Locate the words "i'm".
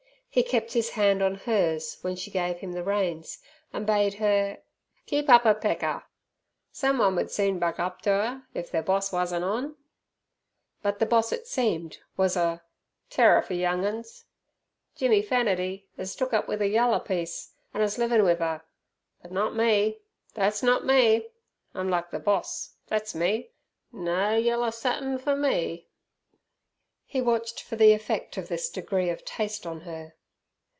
21.73-21.89